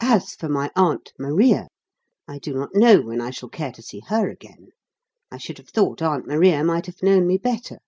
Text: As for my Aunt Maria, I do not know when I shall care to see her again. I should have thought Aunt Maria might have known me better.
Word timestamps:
As 0.00 0.34
for 0.34 0.48
my 0.48 0.72
Aunt 0.74 1.12
Maria, 1.20 1.68
I 2.26 2.40
do 2.40 2.52
not 2.52 2.74
know 2.74 3.00
when 3.00 3.20
I 3.20 3.30
shall 3.30 3.48
care 3.48 3.70
to 3.70 3.80
see 3.80 4.00
her 4.08 4.28
again. 4.28 4.72
I 5.30 5.38
should 5.38 5.58
have 5.58 5.68
thought 5.68 6.02
Aunt 6.02 6.26
Maria 6.26 6.64
might 6.64 6.86
have 6.86 7.00
known 7.00 7.28
me 7.28 7.38
better. 7.38 7.78